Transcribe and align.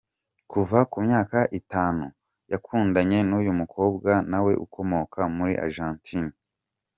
Kuva 0.51 0.79
ku 0.91 0.97
myaka 1.07 1.39
itanu, 1.59 2.05
yakundanye 2.51 3.17
n’uyu 3.29 3.51
mukobwa 3.59 4.11
nawe 4.31 4.51
ukomoka 4.65 5.19
muri 5.35 5.53
Argentine. 5.65 6.31